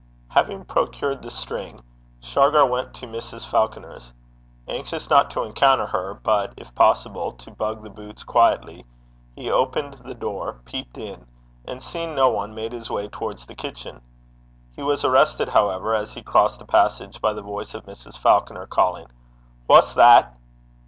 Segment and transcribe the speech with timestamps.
[0.29, 1.79] Having procured the string,
[2.21, 3.45] Shargar went to Mrs.
[3.47, 4.11] Falconer's.
[4.67, 8.83] Anxious not to encounter her, but, if possible, to bag the boots quietly,
[9.35, 11.27] he opened the door, peeped in,
[11.65, 14.01] and seeing no one, made his way towards the kitchen.
[14.75, 18.17] He was arrested, however, as he crossed the passage by the voice of Mrs.
[18.17, 19.05] Falconer calling,
[19.67, 20.35] 'Wha's that?'